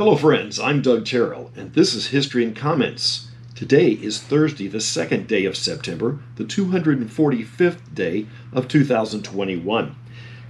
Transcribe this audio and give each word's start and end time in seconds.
Hello, 0.00 0.16
friends. 0.16 0.58
I'm 0.58 0.80
Doug 0.80 1.04
Terrell, 1.04 1.50
and 1.54 1.74
this 1.74 1.92
is 1.92 2.06
History 2.06 2.42
and 2.42 2.56
Comments. 2.56 3.28
Today 3.54 3.90
is 3.90 4.18
Thursday, 4.18 4.66
the 4.66 4.80
second 4.80 5.28
day 5.28 5.44
of 5.44 5.58
September, 5.58 6.20
the 6.36 6.44
245th 6.44 7.94
day 7.94 8.26
of 8.50 8.66
2021. 8.66 9.84
In 9.84 9.92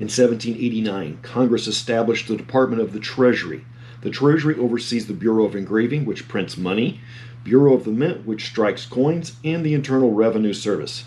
1789, 0.06 1.18
Congress 1.22 1.66
established 1.66 2.28
the 2.28 2.36
Department 2.36 2.80
of 2.80 2.92
the 2.92 3.00
Treasury. 3.00 3.64
The 4.02 4.10
Treasury 4.10 4.54
oversees 4.54 5.08
the 5.08 5.14
Bureau 5.14 5.46
of 5.46 5.56
Engraving, 5.56 6.04
which 6.04 6.28
prints 6.28 6.56
money, 6.56 7.00
Bureau 7.42 7.74
of 7.74 7.82
the 7.82 7.90
Mint, 7.90 8.24
which 8.24 8.46
strikes 8.46 8.86
coins, 8.86 9.34
and 9.42 9.66
the 9.66 9.74
Internal 9.74 10.12
Revenue 10.12 10.54
Service. 10.54 11.06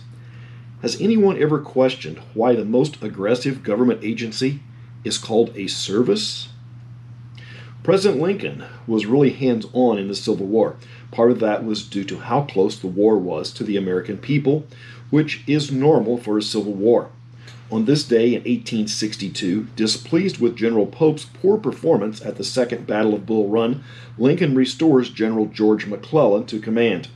Has 0.82 1.00
anyone 1.00 1.42
ever 1.42 1.60
questioned 1.60 2.18
why 2.34 2.56
the 2.56 2.66
most 2.66 3.02
aggressive 3.02 3.64
government 3.64 4.04
agency 4.04 4.60
is 5.06 5.18
called 5.18 5.56
a 5.56 5.68
service? 5.68 6.50
President 7.84 8.22
Lincoln 8.22 8.64
was 8.88 9.06
really 9.06 9.32
hands 9.32 9.68
on 9.74 9.98
in 9.98 10.08
the 10.08 10.16
Civil 10.16 10.46
War. 10.46 10.78
Part 11.12 11.32
of 11.32 11.42
that 11.42 11.66
was 11.66 11.86
due 11.86 12.06
to 12.06 12.20
how 12.20 12.44
close 12.44 12.80
the 12.80 12.88
war 12.88 13.18
was 13.18 13.52
to 13.52 13.64
the 13.66 13.76
American 13.76 14.18
people, 14.18 14.66
which 15.10 15.44
is 15.48 15.70
normal 15.70 16.18
for 16.18 16.38
a 16.38 16.42
civil 16.42 16.72
war. 16.72 17.10
On 17.70 17.84
this 17.84 18.06
day 18.06 18.28
in 18.28 18.42
1862, 18.44 19.68
displeased 19.76 20.40
with 20.40 20.56
General 20.56 20.86
Pope's 20.86 21.26
poor 21.26 21.58
performance 21.58 22.22
at 22.22 22.38
the 22.38 22.44
Second 22.46 22.88
Battle 22.88 23.16
of 23.16 23.26
Bull 23.26 23.50
Run, 23.50 23.84
Lincoln 24.18 24.56
restores 24.56 25.10
General 25.10 25.48
George 25.48 25.86
McClellan 25.86 26.46
to 26.46 26.62
command. 26.62 27.10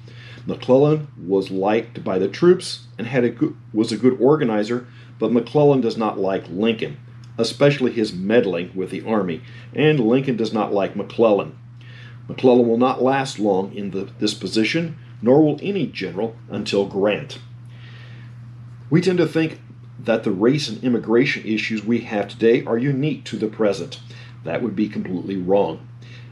McClellan 0.46 1.08
was 1.18 1.50
liked 1.50 2.04
by 2.04 2.20
the 2.20 2.28
troops 2.28 2.88
and 2.98 3.08
had 3.08 3.24
a 3.24 3.30
good, 3.30 3.56
was 3.72 3.94
a 3.94 3.98
good 3.98 4.20
organizer, 4.20 4.86
but 5.18 5.32
McClellan 5.32 5.80
does 5.80 5.96
not 5.96 6.20
like 6.20 6.50
Lincoln 6.50 6.98
especially 7.38 7.92
his 7.92 8.14
meddling 8.14 8.72
with 8.74 8.90
the 8.90 9.04
army, 9.04 9.42
and 9.74 10.00
Lincoln 10.00 10.38
does 10.38 10.54
not 10.54 10.74
like 10.74 10.96
McClellan. 10.96 11.58
McClellan 12.28 12.68
will 12.68 12.78
not 12.78 13.02
last 13.02 13.40
long 13.40 13.74
in 13.74 13.92
the, 13.92 14.10
this 14.20 14.34
position, 14.34 14.98
nor 15.22 15.44
will 15.44 15.60
any 15.62 15.88
general 15.88 16.36
until 16.50 16.86
Grant. 16.86 17.40
We 18.90 19.02
tend 19.02 19.18
to 19.20 19.28
think 19.28 19.60
that 20.00 20.24
the 20.24 20.32
race 20.32 20.70
and 20.70 20.84
immigration 20.84 21.46
issues 21.46 21.84
we 21.84 22.02
have 22.02 22.28
today 22.28 22.64
are 22.66 22.78
unique 22.78 23.24
to 23.26 23.38
the 23.38 23.48
present. 23.48 24.00
That 24.44 24.62
would 24.62 24.76
be 24.76 24.88
completely 24.88 25.36
wrong. 25.36 25.88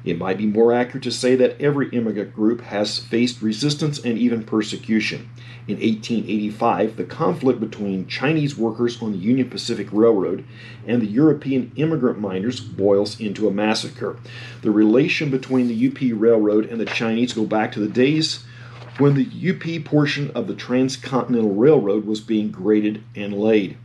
It 0.05 0.19
might 0.19 0.37
be 0.37 0.45
more 0.45 0.71
accurate 0.71 1.03
to 1.05 1.11
say 1.11 1.35
that 1.35 1.59
every 1.59 1.89
immigrant 1.89 2.31
group 2.31 2.61
has 2.61 2.99
faced 2.99 3.41
resistance 3.41 3.97
and 3.97 4.19
even 4.19 4.43
persecution. 4.43 5.29
In 5.67 5.77
1885, 5.77 6.95
the 6.95 7.03
conflict 7.05 7.59
between 7.59 8.05
Chinese 8.05 8.55
workers 8.55 9.01
on 9.01 9.13
the 9.13 9.17
Union 9.17 9.49
Pacific 9.49 9.87
Railroad 9.91 10.45
and 10.85 11.01
the 11.01 11.07
European 11.07 11.71
immigrant 11.75 12.19
miners 12.19 12.59
boils 12.59 13.19
into 13.19 13.47
a 13.47 13.51
massacre. 13.51 14.17
The 14.61 14.69
relation 14.69 15.31
between 15.31 15.67
the 15.67 15.87
UP 15.87 16.19
Railroad 16.21 16.65
and 16.65 16.79
the 16.79 16.85
Chinese 16.85 17.33
go 17.33 17.45
back 17.45 17.71
to 17.71 17.79
the 17.79 17.87
days 17.87 18.43
when 18.99 19.15
the 19.15 19.49
UP 19.49 19.83
portion 19.83 20.29
of 20.35 20.45
the 20.45 20.55
Transcontinental 20.55 21.55
Railroad 21.55 22.05
was 22.05 22.21
being 22.21 22.51
graded 22.51 23.03
and 23.15 23.33
laid. 23.33 23.75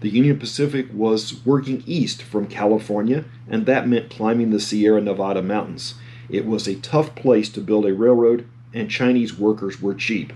The 0.00 0.10
Union 0.10 0.38
Pacific 0.38 0.88
was 0.92 1.44
working 1.46 1.82
east 1.86 2.22
from 2.22 2.48
California, 2.48 3.24
and 3.48 3.64
that 3.64 3.88
meant 3.88 4.10
climbing 4.10 4.50
the 4.50 4.60
Sierra 4.60 5.00
Nevada 5.00 5.42
mountains. 5.42 5.94
It 6.28 6.44
was 6.44 6.68
a 6.68 6.76
tough 6.76 7.14
place 7.14 7.48
to 7.50 7.60
build 7.60 7.86
a 7.86 7.94
railroad, 7.94 8.46
and 8.74 8.90
Chinese 8.90 9.38
workers 9.38 9.80
were 9.80 9.94
cheap. 9.94 10.34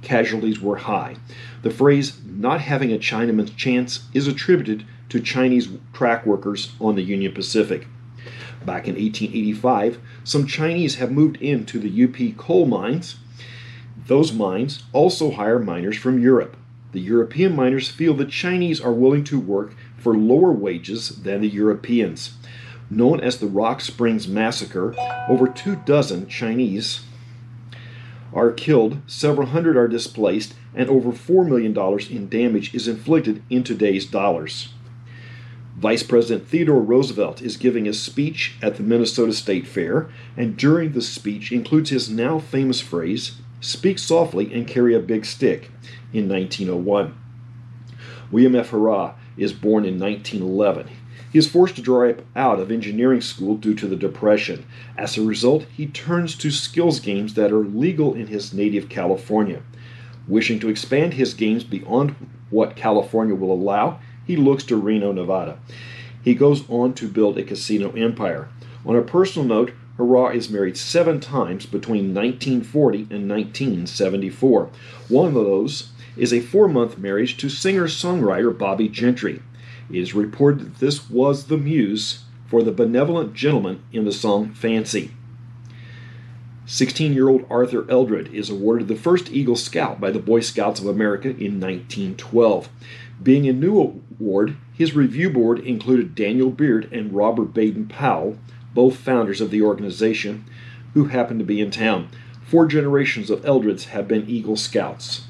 Casualties 0.00 0.60
were 0.60 0.76
high. 0.76 1.16
The 1.60 1.70
phrase, 1.70 2.20
not 2.24 2.62
having 2.62 2.90
a 2.90 2.98
Chinaman's 2.98 3.50
chance, 3.50 4.08
is 4.14 4.26
attributed 4.26 4.84
to 5.10 5.20
Chinese 5.20 5.68
track 5.92 6.24
workers 6.24 6.72
on 6.80 6.94
the 6.94 7.02
Union 7.02 7.32
Pacific. 7.32 7.86
Back 8.64 8.88
in 8.88 8.94
1885, 8.94 9.98
some 10.24 10.46
Chinese 10.46 10.94
have 10.94 11.12
moved 11.12 11.36
into 11.36 11.78
the 11.78 12.04
UP 12.04 12.36
coal 12.38 12.64
mines. 12.64 13.16
Those 14.06 14.32
mines 14.32 14.84
also 14.92 15.32
hire 15.32 15.58
miners 15.58 15.98
from 15.98 16.20
Europe. 16.20 16.56
The 16.92 17.00
European 17.00 17.56
miners 17.56 17.88
feel 17.88 18.12
the 18.12 18.26
Chinese 18.26 18.80
are 18.80 18.92
willing 18.92 19.24
to 19.24 19.40
work 19.40 19.74
for 19.96 20.14
lower 20.14 20.52
wages 20.52 21.08
than 21.08 21.40
the 21.40 21.48
Europeans. 21.48 22.34
Known 22.90 23.20
as 23.20 23.38
the 23.38 23.46
Rock 23.46 23.80
Springs 23.80 24.28
Massacre, 24.28 24.94
over 25.26 25.48
two 25.48 25.76
dozen 25.86 26.28
Chinese 26.28 27.00
are 28.34 28.50
killed, 28.50 28.98
several 29.06 29.48
hundred 29.48 29.76
are 29.76 29.88
displaced, 29.88 30.54
and 30.74 30.88
over 30.88 31.12
$4 31.12 31.46
million 31.46 31.76
in 32.10 32.28
damage 32.28 32.74
is 32.74 32.88
inflicted 32.88 33.42
in 33.50 33.62
today's 33.62 34.06
dollars. 34.06 34.68
Vice 35.76 36.02
President 36.02 36.46
Theodore 36.46 36.80
Roosevelt 36.80 37.42
is 37.42 37.56
giving 37.56 37.88
a 37.88 37.92
speech 37.92 38.54
at 38.62 38.76
the 38.76 38.82
Minnesota 38.82 39.32
State 39.32 39.66
Fair, 39.66 40.10
and 40.36 40.56
during 40.56 40.92
the 40.92 41.02
speech 41.02 41.52
includes 41.52 41.90
his 41.90 42.10
now 42.10 42.38
famous 42.38 42.80
phrase, 42.80 43.36
Speak 43.62 43.96
softly 44.00 44.52
and 44.52 44.66
carry 44.66 44.92
a 44.92 44.98
big 44.98 45.24
stick 45.24 45.70
in 46.12 46.28
1901. 46.28 47.14
William 48.30 48.56
F. 48.56 48.70
Harrah 48.70 49.14
is 49.36 49.52
born 49.52 49.84
in 49.84 49.98
1911. 49.98 50.88
He 51.32 51.38
is 51.38 51.48
forced 51.48 51.76
to 51.76 51.82
drop 51.82 52.22
out 52.36 52.60
of 52.60 52.70
engineering 52.70 53.22
school 53.22 53.56
due 53.56 53.74
to 53.74 53.86
the 53.86 53.96
Depression. 53.96 54.66
As 54.98 55.16
a 55.16 55.22
result, 55.22 55.64
he 55.74 55.86
turns 55.86 56.36
to 56.36 56.50
skills 56.50 57.00
games 57.00 57.34
that 57.34 57.52
are 57.52 57.64
legal 57.64 58.14
in 58.14 58.26
his 58.26 58.52
native 58.52 58.88
California. 58.88 59.62
Wishing 60.28 60.60
to 60.60 60.68
expand 60.68 61.14
his 61.14 61.34
games 61.34 61.64
beyond 61.64 62.14
what 62.50 62.76
California 62.76 63.34
will 63.34 63.52
allow, 63.52 63.98
he 64.26 64.36
looks 64.36 64.64
to 64.64 64.76
Reno, 64.76 65.12
Nevada. 65.12 65.58
He 66.22 66.34
goes 66.34 66.68
on 66.68 66.92
to 66.94 67.08
build 67.08 67.38
a 67.38 67.42
casino 67.42 67.90
empire. 67.92 68.48
On 68.84 68.94
a 68.94 69.02
personal 69.02 69.48
note, 69.48 69.72
Harrah 69.98 70.34
is 70.34 70.50
married 70.50 70.76
seven 70.76 71.20
times 71.20 71.66
between 71.66 72.14
1940 72.14 72.98
and 73.10 73.28
1974. 73.28 74.70
One 75.08 75.28
of 75.28 75.34
those 75.34 75.92
is 76.16 76.32
a 76.32 76.40
four 76.40 76.68
month 76.68 76.98
marriage 76.98 77.36
to 77.38 77.48
singer 77.48 77.84
songwriter 77.84 78.56
Bobbie 78.56 78.88
Gentry. 78.88 79.42
It 79.90 79.96
is 79.96 80.14
reported 80.14 80.60
that 80.60 80.78
this 80.78 81.10
was 81.10 81.46
the 81.46 81.58
muse 81.58 82.24
for 82.46 82.62
the 82.62 82.72
benevolent 82.72 83.34
gentleman 83.34 83.82
in 83.92 84.04
the 84.04 84.12
song 84.12 84.52
Fancy. 84.52 85.12
16 86.66 87.12
year 87.12 87.28
old 87.28 87.44
Arthur 87.50 87.84
Eldred 87.90 88.32
is 88.32 88.48
awarded 88.48 88.88
the 88.88 88.96
first 88.96 89.30
Eagle 89.30 89.56
Scout 89.56 90.00
by 90.00 90.10
the 90.10 90.18
Boy 90.18 90.40
Scouts 90.40 90.80
of 90.80 90.86
America 90.86 91.28
in 91.28 91.60
1912. 91.60 92.68
Being 93.22 93.48
a 93.48 93.52
new 93.52 93.80
award, 93.80 94.56
his 94.72 94.94
review 94.94 95.30
board 95.30 95.58
included 95.60 96.14
Daniel 96.14 96.50
Beard 96.50 96.88
and 96.92 97.12
Robert 97.12 97.52
Baden 97.52 97.88
Powell, 97.88 98.38
both 98.74 98.96
founders 98.96 99.40
of 99.40 99.50
the 99.50 99.62
organization, 99.62 100.44
who 100.94 101.06
happened 101.06 101.40
to 101.40 101.44
be 101.44 101.60
in 101.60 101.70
town. 101.70 102.08
Four 102.44 102.66
generations 102.66 103.30
of 103.30 103.42
Eldreds 103.42 103.84
have 103.84 104.06
been 104.06 104.28
Eagle 104.28 104.56
Scouts. 104.56 105.26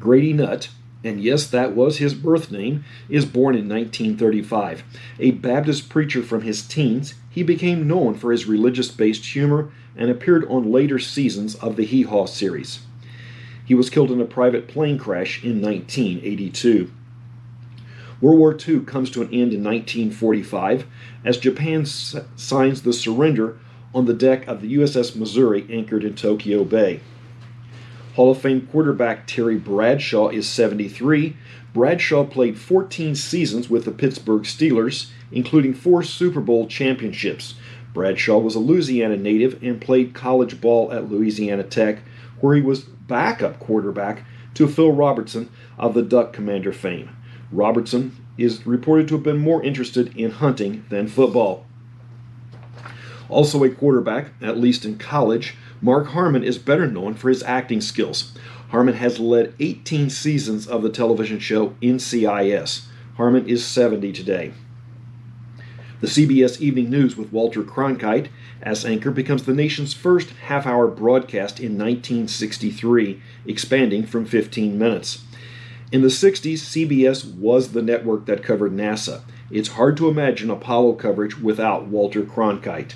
Grady 0.00 0.32
Nutt, 0.32 0.68
and 1.04 1.22
yes, 1.22 1.46
that 1.46 1.74
was 1.74 1.98
his 1.98 2.14
birth 2.14 2.50
name, 2.50 2.84
is 3.08 3.24
born 3.24 3.54
in 3.54 3.68
1935. 3.68 4.84
A 5.20 5.30
Baptist 5.32 5.88
preacher 5.88 6.22
from 6.22 6.42
his 6.42 6.62
teens, 6.62 7.14
he 7.30 7.42
became 7.42 7.86
known 7.86 8.14
for 8.14 8.32
his 8.32 8.46
religious 8.46 8.90
based 8.90 9.24
humor 9.26 9.70
and 9.96 10.10
appeared 10.10 10.44
on 10.48 10.72
later 10.72 10.98
seasons 10.98 11.54
of 11.56 11.76
the 11.76 11.84
Hee 11.84 12.02
Haw 12.02 12.26
series. 12.26 12.80
He 13.64 13.74
was 13.74 13.90
killed 13.90 14.10
in 14.10 14.20
a 14.20 14.24
private 14.24 14.66
plane 14.66 14.98
crash 14.98 15.42
in 15.44 15.60
1982. 15.60 16.90
World 18.20 18.38
War 18.38 18.56
II 18.68 18.80
comes 18.80 19.10
to 19.10 19.20
an 19.20 19.28
end 19.28 19.52
in 19.52 19.62
1945 19.62 20.86
as 21.24 21.38
Japan 21.38 21.82
s- 21.82 22.16
signs 22.34 22.82
the 22.82 22.92
surrender 22.92 23.58
on 23.94 24.06
the 24.06 24.14
deck 24.14 24.46
of 24.48 24.60
the 24.60 24.74
USS 24.74 25.14
Missouri 25.14 25.66
anchored 25.70 26.02
in 26.02 26.14
Tokyo 26.14 26.64
Bay. 26.64 27.00
Hall 28.18 28.32
of 28.32 28.40
Fame 28.40 28.66
quarterback 28.72 29.28
Terry 29.28 29.56
Bradshaw 29.56 30.28
is 30.30 30.48
73. 30.48 31.36
Bradshaw 31.72 32.24
played 32.24 32.58
14 32.58 33.14
seasons 33.14 33.70
with 33.70 33.84
the 33.84 33.92
Pittsburgh 33.92 34.42
Steelers, 34.42 35.10
including 35.30 35.72
four 35.72 36.02
Super 36.02 36.40
Bowl 36.40 36.66
championships. 36.66 37.54
Bradshaw 37.94 38.38
was 38.38 38.56
a 38.56 38.58
Louisiana 38.58 39.16
native 39.16 39.62
and 39.62 39.80
played 39.80 40.14
college 40.14 40.60
ball 40.60 40.90
at 40.92 41.08
Louisiana 41.08 41.62
Tech, 41.62 42.00
where 42.40 42.56
he 42.56 42.60
was 42.60 42.80
backup 42.80 43.60
quarterback 43.60 44.24
to 44.54 44.66
Phil 44.66 44.90
Robertson 44.90 45.48
of 45.78 45.94
the 45.94 46.02
Duck 46.02 46.32
Commander 46.32 46.72
fame. 46.72 47.10
Robertson 47.52 48.16
is 48.36 48.66
reported 48.66 49.06
to 49.06 49.14
have 49.14 49.22
been 49.22 49.38
more 49.38 49.62
interested 49.62 50.16
in 50.16 50.32
hunting 50.32 50.84
than 50.88 51.06
football. 51.06 51.66
Also 53.28 53.62
a 53.62 53.70
quarterback, 53.70 54.32
at 54.40 54.58
least 54.58 54.84
in 54.84 54.98
college, 54.98 55.54
Mark 55.80 56.08
Harmon 56.08 56.42
is 56.42 56.58
better 56.58 56.86
known 56.86 57.14
for 57.14 57.28
his 57.28 57.42
acting 57.44 57.80
skills. 57.80 58.32
Harmon 58.70 58.94
has 58.94 59.20
led 59.20 59.54
18 59.60 60.10
seasons 60.10 60.66
of 60.66 60.82
the 60.82 60.90
television 60.90 61.38
show 61.38 61.70
NCIS. 61.80 62.86
Harmon 63.16 63.48
is 63.48 63.64
70 63.64 64.12
today. 64.12 64.52
The 66.00 66.06
CBS 66.06 66.60
Evening 66.60 66.90
News 66.90 67.16
with 67.16 67.32
Walter 67.32 67.62
Cronkite 67.62 68.28
as 68.62 68.84
anchor 68.84 69.10
becomes 69.10 69.44
the 69.44 69.54
nation's 69.54 69.94
first 69.94 70.30
half 70.46 70.66
hour 70.66 70.86
broadcast 70.86 71.58
in 71.58 71.78
1963, 71.78 73.20
expanding 73.46 74.04
from 74.06 74.24
15 74.24 74.78
minutes. 74.78 75.24
In 75.90 76.02
the 76.02 76.08
60s, 76.08 76.58
CBS 76.58 77.34
was 77.34 77.72
the 77.72 77.82
network 77.82 78.26
that 78.26 78.42
covered 78.42 78.72
NASA. 78.72 79.22
It's 79.50 79.70
hard 79.70 79.96
to 79.96 80.08
imagine 80.08 80.50
Apollo 80.50 80.94
coverage 80.94 81.38
without 81.38 81.86
Walter 81.86 82.22
Cronkite. 82.22 82.92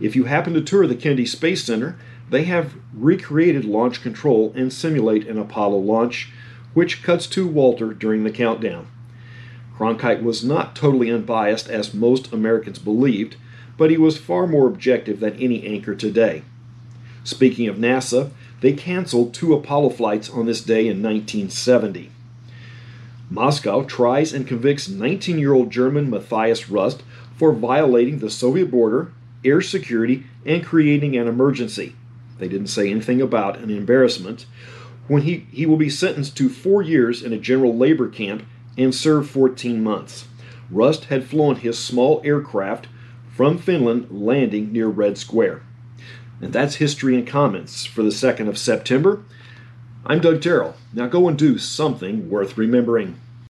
If 0.00 0.16
you 0.16 0.24
happen 0.24 0.54
to 0.54 0.62
tour 0.62 0.86
the 0.86 0.96
Kennedy 0.96 1.26
Space 1.26 1.62
Center, 1.62 1.96
they 2.32 2.44
have 2.44 2.72
recreated 2.94 3.62
launch 3.62 4.02
control 4.02 4.54
and 4.56 4.72
simulate 4.72 5.28
an 5.28 5.38
Apollo 5.38 5.76
launch, 5.76 6.30
which 6.72 7.02
cuts 7.02 7.26
to 7.26 7.46
Walter 7.46 7.92
during 7.92 8.24
the 8.24 8.30
countdown. 8.30 8.86
Cronkite 9.76 10.22
was 10.22 10.42
not 10.42 10.74
totally 10.74 11.10
unbiased 11.10 11.68
as 11.68 11.92
most 11.92 12.32
Americans 12.32 12.78
believed, 12.78 13.36
but 13.76 13.90
he 13.90 13.98
was 13.98 14.16
far 14.16 14.46
more 14.46 14.66
objective 14.66 15.20
than 15.20 15.34
any 15.34 15.66
anchor 15.66 15.94
today. 15.94 16.42
Speaking 17.22 17.68
of 17.68 17.76
NASA, 17.76 18.30
they 18.62 18.72
canceled 18.72 19.34
two 19.34 19.52
Apollo 19.52 19.90
flights 19.90 20.30
on 20.30 20.46
this 20.46 20.62
day 20.62 20.88
in 20.88 21.02
1970. 21.02 22.10
Moscow 23.28 23.82
tries 23.82 24.32
and 24.32 24.46
convicts 24.46 24.88
19 24.88 25.38
year 25.38 25.52
old 25.52 25.70
German 25.70 26.08
Matthias 26.08 26.70
Rust 26.70 27.02
for 27.36 27.52
violating 27.52 28.20
the 28.20 28.30
Soviet 28.30 28.70
border, 28.70 29.12
air 29.44 29.60
security, 29.60 30.24
and 30.46 30.64
creating 30.64 31.14
an 31.14 31.28
emergency. 31.28 31.94
They 32.42 32.48
didn't 32.48 32.70
say 32.70 32.90
anything 32.90 33.22
about 33.22 33.58
an 33.58 33.70
embarrassment. 33.70 34.46
When 35.06 35.22
he, 35.22 35.46
he 35.52 35.64
will 35.64 35.76
be 35.76 35.88
sentenced 35.88 36.36
to 36.38 36.48
four 36.48 36.82
years 36.82 37.22
in 37.22 37.32
a 37.32 37.38
general 37.38 37.76
labor 37.76 38.08
camp 38.08 38.44
and 38.76 38.92
serve 38.92 39.30
14 39.30 39.80
months. 39.80 40.26
Rust 40.68 41.04
had 41.04 41.22
flown 41.22 41.54
his 41.54 41.78
small 41.78 42.20
aircraft 42.24 42.88
from 43.30 43.58
Finland, 43.58 44.08
landing 44.10 44.72
near 44.72 44.88
Red 44.88 45.18
Square. 45.18 45.62
And 46.40 46.52
that's 46.52 46.74
history 46.74 47.14
and 47.14 47.24
comments 47.24 47.84
for 47.84 48.02
the 48.02 48.08
2nd 48.08 48.48
of 48.48 48.58
September. 48.58 49.22
I'm 50.04 50.18
Doug 50.18 50.42
Terrell. 50.42 50.74
Now 50.92 51.06
go 51.06 51.28
and 51.28 51.38
do 51.38 51.58
something 51.58 52.28
worth 52.28 52.58
remembering. 52.58 53.20